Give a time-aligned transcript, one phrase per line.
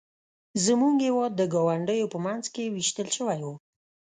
[0.65, 3.49] زموږ هېواد د ګاونډیو په منځ کې ویشل شوی و.